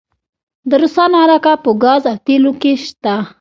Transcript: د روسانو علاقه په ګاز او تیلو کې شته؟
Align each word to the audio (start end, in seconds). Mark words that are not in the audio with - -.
د 0.69 0.71
روسانو 0.81 1.15
علاقه 1.23 1.53
په 1.63 1.71
ګاز 1.83 2.03
او 2.11 2.17
تیلو 2.25 2.51
کې 2.61 2.71
شته؟ 2.85 3.15